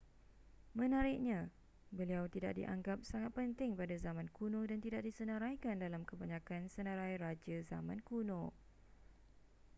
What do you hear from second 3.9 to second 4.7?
zaman kuno